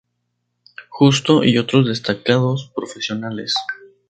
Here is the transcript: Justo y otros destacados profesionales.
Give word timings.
Justo 0.89 1.43
y 1.43 1.59
otros 1.59 1.85
destacados 1.85 2.71
profesionales. 2.75 3.53